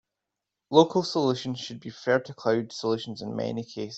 Local 0.71 1.03
solutions 1.03 1.59
should 1.59 1.79
be 1.79 1.91
preferred 1.91 2.25
to 2.25 2.33
cloud 2.33 2.71
solutions 2.71 3.21
in 3.21 3.35
many 3.35 3.63
cases. 3.63 3.89